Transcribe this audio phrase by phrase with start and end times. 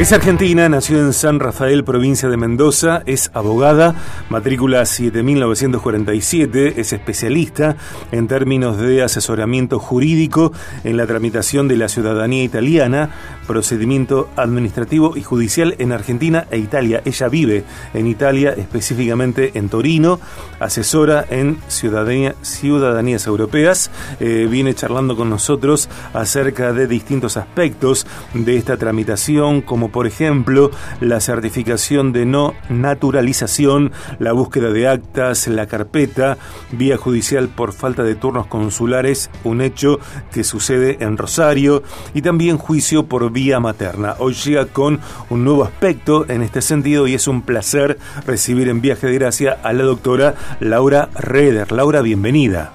[0.00, 3.94] Es argentina, nació en San Rafael, provincia de Mendoza, es abogada,
[4.30, 7.76] matrícula 7947, es especialista
[8.10, 13.10] en términos de asesoramiento jurídico en la tramitación de la ciudadanía italiana,
[13.50, 17.02] procedimiento administrativo y judicial en Argentina e Italia.
[17.04, 20.20] Ella vive en Italia, específicamente en Torino,
[20.60, 23.90] asesora en ciudadanía, ciudadanías europeas,
[24.20, 30.70] eh, viene charlando con nosotros acerca de distintos aspectos de esta tramitación, como por ejemplo,
[31.00, 33.90] la certificación de no naturalización,
[34.20, 36.38] la búsqueda de actas, la carpeta,
[36.70, 39.98] vía judicial por falta de turnos consulares, un hecho
[40.30, 41.82] que sucede en Rosario,
[42.14, 44.16] y también juicio por vía materna.
[44.18, 48.80] Hoy llega con un nuevo aspecto en este sentido y es un placer recibir en
[48.80, 51.72] viaje de gracia a la doctora Laura Reder.
[51.72, 52.72] Laura, bienvenida.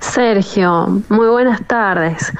[0.00, 2.32] Sergio, muy buenas tardes.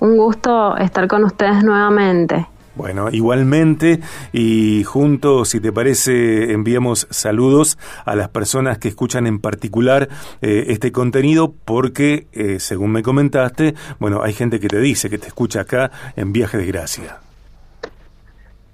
[0.00, 2.46] Un gusto estar con ustedes nuevamente.
[2.78, 3.98] Bueno, igualmente
[4.32, 10.08] y juntos, si te parece, enviamos saludos a las personas que escuchan en particular
[10.42, 15.18] eh, este contenido porque, eh, según me comentaste, bueno, hay gente que te dice que
[15.18, 17.27] te escucha acá en Viaje de Gracia.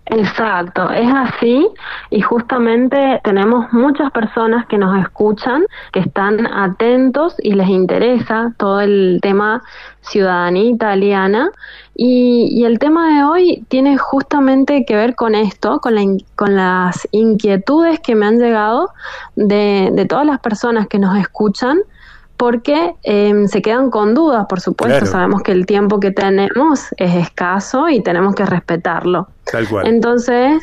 [0.07, 1.67] Exacto, es así.
[2.11, 8.83] Y justamente tenemos muchas personas que nos escuchan, que están atentos y les interesa todo
[8.83, 9.63] el tema
[10.03, 11.51] ciudadanía italiana.
[11.97, 15.95] Y, el tema de hoy tiene justamente que ver con esto, con,
[16.35, 18.91] con las inquietudes que me han llegado
[19.37, 21.79] de, de todas las personas que nos escuchan
[22.37, 25.07] porque em, se quedan con dudas, por supuesto.
[25.07, 29.29] Sabemos que el tiempo que tenemos es escaso y tenemos que respetarlo.
[29.51, 29.87] Tal cual.
[29.87, 30.63] Entonces,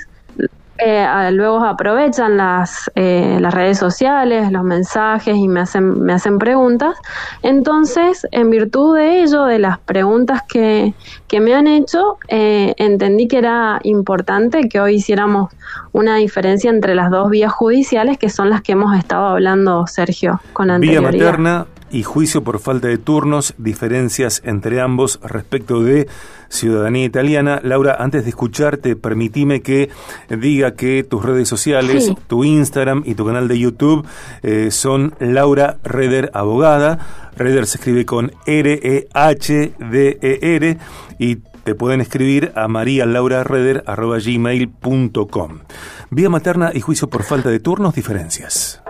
[0.83, 6.39] eh, luego aprovechan las, eh, las redes sociales, los mensajes y me hacen, me hacen
[6.39, 6.95] preguntas.
[7.43, 10.95] Entonces, en virtud de ello, de las preguntas que,
[11.27, 15.51] que me han hecho, eh, entendí que era importante que hoy hiciéramos
[15.91, 20.41] una diferencia entre las dos vías judiciales, que son las que hemos estado hablando, Sergio,
[20.53, 21.11] con anterioridad.
[21.11, 26.07] Vía materna y juicio por falta de turnos, diferencias entre ambos respecto de
[26.49, 27.59] ciudadanía italiana.
[27.63, 29.89] Laura, antes de escucharte, permitime que
[30.29, 34.05] diga que tus redes sociales, tu Instagram y tu canal de YouTube
[34.43, 37.31] eh, son Laura Reder Abogada.
[37.35, 39.09] Reder se escribe con R-E-H-D-E-R
[40.69, 40.77] e
[41.17, 45.59] y te pueden escribir a marialaurareder.gmail.com.
[46.09, 48.80] Vía materna y juicio por falta de turnos, diferencias.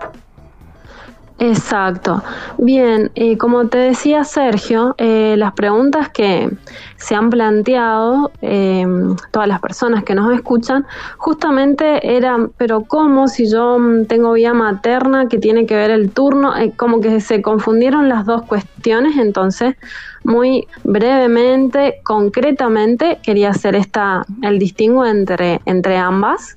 [1.41, 2.21] Exacto.
[2.59, 6.51] Bien, eh, como te decía Sergio, eh, las preguntas que
[6.97, 8.85] se han planteado eh,
[9.31, 10.85] todas las personas que nos escuchan
[11.17, 16.11] justamente eran, pero ¿cómo si yo mm, tengo vía materna que tiene que ver el
[16.11, 16.53] turno?
[16.77, 19.75] como que se confundieron las dos cuestiones, entonces
[20.23, 26.55] muy brevemente, concretamente, quería hacer esta, el distingo entre, entre ambas.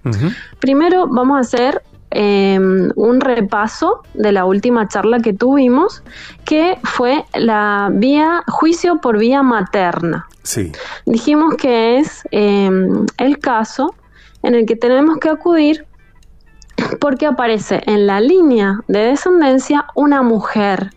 [0.61, 1.81] Primero vamos a hacer
[2.16, 6.04] Em, un repaso de la última charla que tuvimos,
[6.44, 10.28] que fue la vía juicio por vía materna.
[10.44, 10.70] Sí.
[11.06, 13.97] Dijimos que es em, el caso
[14.44, 15.86] en el que tenemos que acudir
[17.00, 20.91] porque aparece en la línea de descendencia una mujer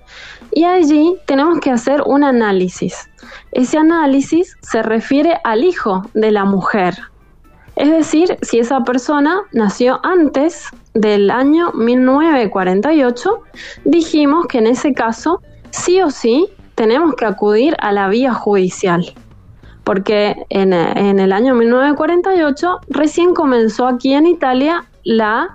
[0.52, 3.10] y allí tenemos que hacer un análisis.
[3.54, 6.96] Ese análisis se refiere al hijo de la mujer.
[7.78, 10.66] Es decir, si esa persona nació antes
[10.96, 13.40] del año 1948,
[13.86, 19.06] dijimos que en ese caso sí o sí tenemos que acudir a la vía judicial,
[19.84, 25.48] porque en, el año 1948 recién comenzó aquí en Italia la,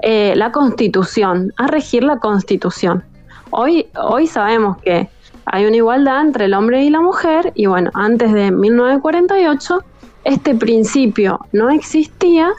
[0.00, 3.04] eh, la constitución, a regir la constitución.
[3.50, 5.10] Hoy, hoy sabemos que
[5.44, 9.84] hay una igualdad entre el hombre y la mujer y bueno, antes de 1948
[10.26, 12.52] este principio no existía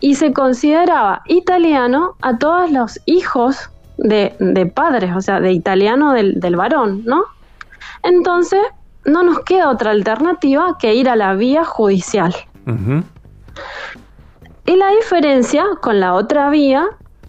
[0.00, 6.56] y se consideraba italiano a todos los hijos de, padres, o sea, de italiano del,
[6.56, 7.24] varón, ¿no?
[8.02, 8.60] Entonces,
[9.04, 12.34] no nos queda otra alternativa que ir a la vía judicial.
[14.66, 16.86] Y la diferencia con la otra vía,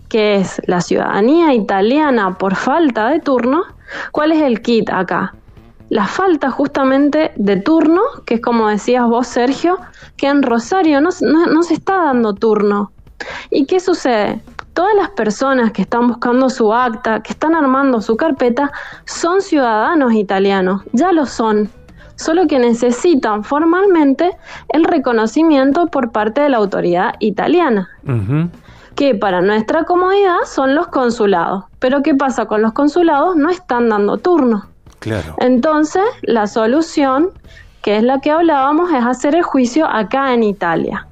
[0.08, 3.64] que es la ciudadanía italiana por falta de turno,
[4.12, 5.34] ¿cuál es el kit acá?
[5.90, 9.78] La falta justamente de turno, que es como decías vos, Sergio,
[10.18, 12.92] que en Rosario no, se está dando turno.
[13.50, 14.42] ¿Y qué sucede?
[14.74, 18.72] Todas las personas que están buscando su acta, que están armando su carpeta,
[19.06, 21.70] son ciudadanos italianos, ya lo son,
[22.16, 24.32] solo que necesitan formalmente
[24.70, 27.90] el reconocimiento por parte de la autoridad italiana.
[28.96, 31.66] que para nuestra comodidad son los consulados.
[31.80, 33.36] Pero ¿qué pasa con los consulados?
[33.36, 34.68] No están dando turno.
[35.40, 37.32] Entonces, la solución
[37.86, 41.06] que es la que hablábamos, es hacer el juicio acá en Italia.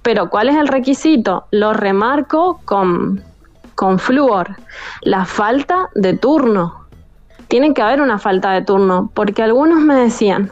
[0.00, 1.44] Pero ¿cuál es el requisito?
[1.50, 3.22] Lo remarco con,
[3.74, 4.56] con flúor.
[5.02, 6.86] La falta de turno.
[7.48, 10.50] Tiene que haber una falta de turno, porque algunos me decían,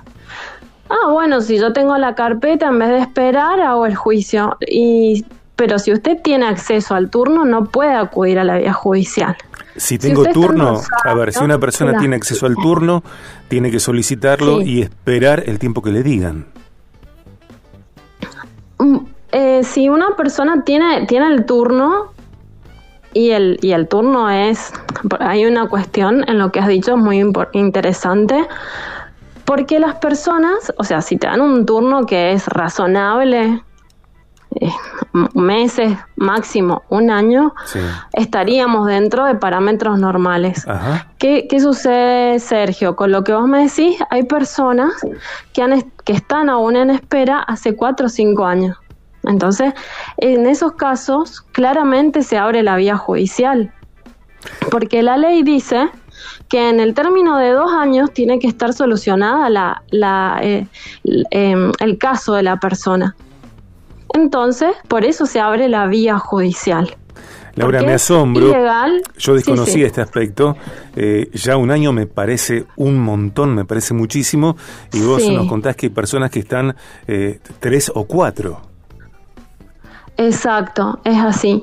[0.90, 4.58] ah, bueno, si yo tengo la carpeta, en vez de esperar, hago el juicio.
[4.61, 5.25] Y,
[5.56, 9.34] pero si usted tiene acceso al turno, no puede acudir a la vía judicial.
[9.76, 13.02] Si tengo turno, a ver, si una persona tiene acceso al turno,
[13.49, 16.46] tiene que solicitarlo y esperar el tiempo que le digan.
[18.78, 18.99] Mm,
[19.32, 22.12] eh, si una persona tiene, tiene el turno
[23.12, 24.73] y el, y el turno es,
[25.20, 28.46] hay una cuestión en lo que has dicho muy interesante,
[29.44, 33.62] porque las personas, o sea, si te dan un turno que es razonable,
[34.60, 34.70] eh,
[35.34, 37.54] meses, máximo un año,
[38.12, 40.66] estaríamos dentro de parámetros normales.
[41.19, 42.96] ¿Qué, ¿Qué, sucede, Sergio?
[42.96, 44.93] Con lo que vos me decís, hay personas
[45.52, 48.76] que, han, que están aún en espera hace cuatro o cinco años.
[49.25, 49.75] Entonces,
[50.19, 53.72] en esos casos, claramente se abre la vía judicial,
[54.70, 55.90] porque la ley dice
[56.49, 60.66] que en el término de dos años tiene que estar solucionada la, la, eh,
[61.31, 63.16] em, el caso de la persona.
[64.16, 66.96] Entonces, por eso se abre la vía judicial.
[67.54, 68.50] Laura, me asombro.
[69.18, 70.56] Yo desconocía este aspecto.
[70.94, 74.56] Eh, ya un año me parece un montón, me parece muchísimo.
[74.94, 76.74] Y vos nos contás que hay personas que están
[77.06, 78.62] eh, tres o cuatro.
[80.18, 81.62] Exacto, es así.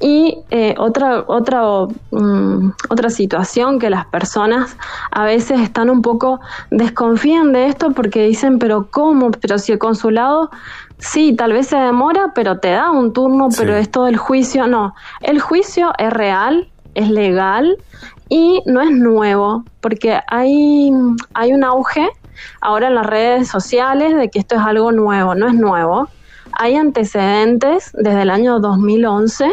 [0.00, 1.62] Y eh, otra, otra,
[2.10, 4.76] mm, otra situación que las personas
[5.10, 9.30] a veces están un poco desconfían de esto porque dicen, pero ¿cómo?
[9.30, 10.50] Pero si el consulado,
[10.98, 14.66] sí, tal vez se demora, pero te da un turno, pero es todo el juicio.
[14.66, 17.76] No, el juicio es real, es legal
[18.30, 20.90] y no es nuevo, porque hay,
[21.34, 22.08] hay un auge
[22.62, 26.08] ahora en las redes sociales de que esto es algo nuevo, no es nuevo
[26.60, 29.50] hay antecedentes desde el año 2011.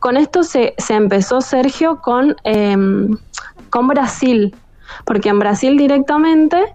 [0.00, 3.16] Con esto se, empezó, Sergio, con, em,
[3.70, 4.52] con Brasil,
[5.04, 6.74] porque en Brasil directamente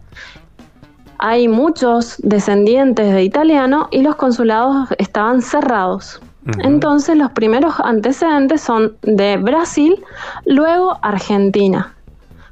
[1.18, 6.22] hay muchos descendientes de italiano y los consulados estaban cerrados.
[6.64, 10.02] Entonces los primeros antecedentes son de Brasil,
[10.46, 11.94] luego Argentina,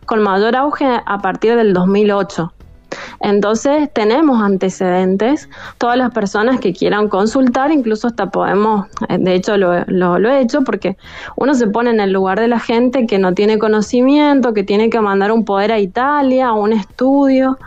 [0.06, 2.52] con mayor auge a partir del 2008.
[3.22, 9.58] Entonces tenemos antecedentes, todas las personas que quieran consultar, incluso hasta podemos, eh, de hecho
[9.58, 10.98] lo, lo, he hecho porque
[11.36, 14.90] uno se pone en el lugar de la gente que no tiene conocimiento, que tiene
[14.90, 17.58] que mandar un poder a Italia, o un estudio.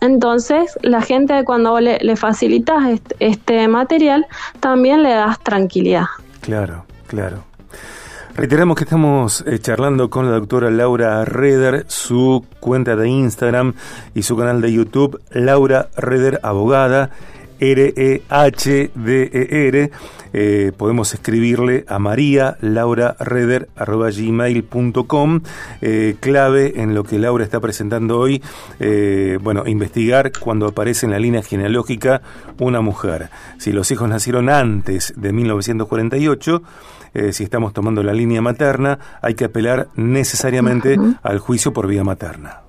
[0.00, 4.26] Entonces, la gente cuando le, le facilitas este material,
[4.60, 6.04] también le das tranquilidad.
[6.40, 7.42] Claro, claro.
[8.38, 13.74] Reiteramos que estamos eh, charlando con la doctora Laura Reder, su cuenta de Instagram
[14.14, 17.10] y su canal de YouTube, Laura Reder Abogada.
[17.60, 18.30] R-E-H-D-E-R.
[20.32, 25.40] Eh, podemos escribirle a María Laura Reder gmail.com.
[25.80, 28.40] Eh, clave en lo que Laura está presentando hoy,
[29.40, 32.22] bueno, investigar cuando aparece en la línea genealógica
[32.60, 33.30] una mujer.
[33.58, 36.62] Si los hijos nacieron antes de 1948,
[37.14, 42.04] eh, si estamos tomando la línea materna, hay que apelar necesariamente al juicio por vía
[42.04, 42.62] materna.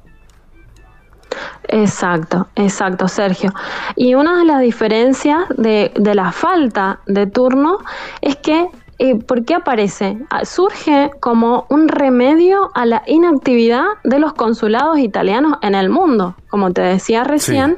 [1.67, 3.53] Exacto, exacto, Sergio.
[3.95, 7.77] Y una de las diferencias de, la falta de turno
[8.21, 10.17] es que eh, ¿por qué aparece?
[10.29, 16.35] Ah, surge como un remedio a la inactividad de los consulados italianos en el mundo.
[16.49, 17.77] Como te decía recién,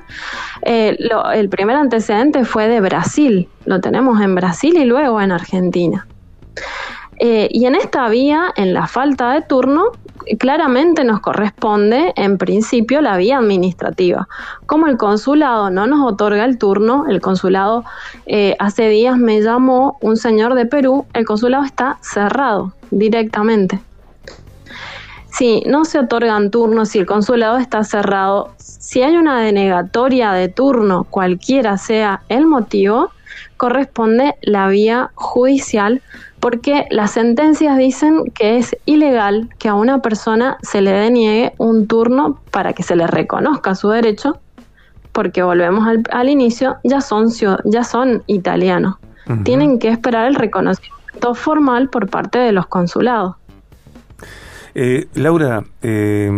[0.64, 0.98] eh,
[1.34, 3.50] el primer antecedente fue de Brasil.
[3.66, 6.08] Lo tenemos en Brasil y luego en Argentina.
[7.24, 9.92] Eh, y en esta vía, en la falta de turno,
[10.40, 14.28] claramente nos corresponde, en principio, la vía administrativa.
[14.66, 17.84] Como el consulado no nos otorga el turno, el consulado
[18.26, 23.80] eh, hace días me llamó un señor de Perú, el consulado está cerrado directamente.
[25.28, 30.50] Si no se otorgan turnos, si el consulado está cerrado, si hay una denegatoria de
[30.50, 33.12] turno, cualquiera sea el motivo,
[33.58, 36.02] corresponde la vía judicial
[36.42, 41.88] porque las sentencias dicen que es ilegal que a una persona se le deniegue un
[41.88, 44.40] turno para que se le reconozca su derecho,
[45.12, 47.30] porque volvemos al, inicio, ya son,
[47.66, 48.96] ya son italianos.
[49.44, 53.36] Tienen que esperar el reconocimiento formal por parte de los consulados.
[54.74, 56.30] Eh, Laura, eh,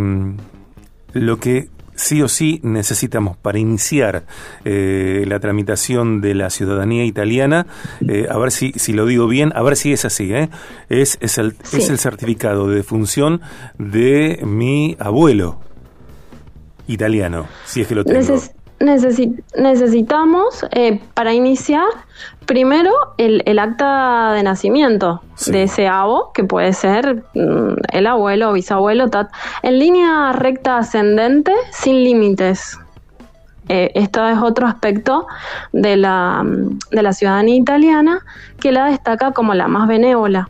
[1.14, 4.24] lo que sí o sí necesitamos para iniciar
[4.66, 7.68] eh, la tramitación de la ciudadanía italiana,
[8.08, 10.50] eh, a ver si, si lo digo bien, a ver si es así, ¿eh?
[10.90, 13.42] es, es, el, es el certificado de defunción
[13.78, 15.60] de mi abuelo
[16.88, 18.42] italiano, si es que lo tengo.
[18.84, 21.88] Necesitamos, eh, para iniciar,
[22.46, 29.10] primero el, acta de nacimiento de ese abo, que puede ser mm, el abuelo bisabuelo,
[29.62, 32.78] en línea recta ascendente, sin límites.
[33.70, 35.26] Eh, esto es otro aspecto
[35.72, 36.44] de la,
[36.92, 38.20] de la ciudadanía italiana
[38.60, 40.50] que la destaca como la más benévola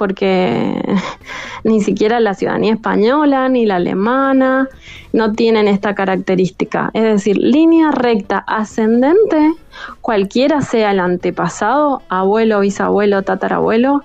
[0.00, 0.80] porque
[1.64, 4.66] ni siquiera la ciudadanía española ni la alemana
[5.12, 6.90] no tienen esta característica.
[6.94, 9.52] Es decir, línea recta ascendente,
[10.00, 14.02] cualquiera sea el antepasado, abuelo, bisabuelo, tatarabuelo,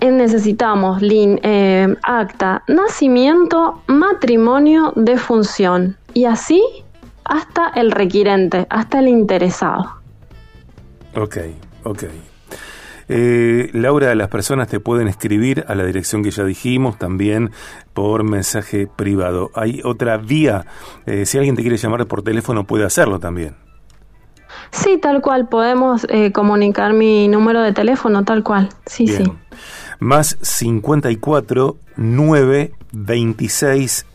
[0.00, 6.60] necesitamos eh, acta, nacimiento, matrimonio, defunción y así
[7.22, 9.84] hasta el requirente, hasta el interesado.
[11.14, 11.36] Ok,
[11.84, 12.31] ok.
[13.08, 17.50] Eh, Laura, las personas te pueden escribir a la dirección que ya dijimos, también
[17.94, 19.50] por mensaje privado.
[19.54, 20.66] Hay otra vía,
[21.06, 23.56] eh, si alguien te quiere llamar por teléfono puede hacerlo también.
[24.70, 29.24] Sí, tal cual, podemos eh, comunicar mi número de teléfono, tal cual, sí, sí.
[29.98, 34.06] Más 54 9 26